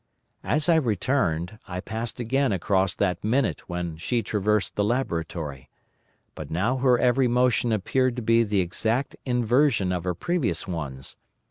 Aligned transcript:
As 0.43 0.67
I 0.67 0.77
returned, 0.77 1.59
I 1.67 1.79
passed 1.79 2.19
again 2.19 2.51
across 2.51 2.95
that 2.95 3.23
minute 3.23 3.69
when 3.69 3.97
she 3.97 4.23
traversed 4.23 4.75
the 4.75 4.83
laboratory. 4.83 5.69
But 6.33 6.49
now 6.49 6.77
her 6.77 6.97
every 6.97 7.27
motion 7.27 7.71
appeared 7.71 8.15
to 8.15 8.23
be 8.23 8.41
the 8.43 8.61
exact 8.61 9.15
inversion 9.27 9.91
of 9.91 10.03
her 10.03 10.15
previous 10.15 10.67
ones. 10.67 11.17